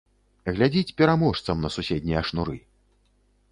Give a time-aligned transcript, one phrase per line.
[0.55, 2.57] Глядзіць пераможцам на суседнія шнуры.